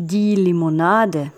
[0.00, 1.32] Die Limonade.